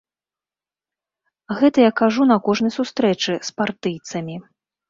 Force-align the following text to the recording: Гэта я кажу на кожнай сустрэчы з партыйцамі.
Гэта 1.59 1.85
я 1.85 1.91
кажу 2.03 2.21
на 2.31 2.39
кожнай 2.47 2.75
сустрэчы 2.79 3.33
з 3.51 3.55
партыйцамі. 3.63 4.35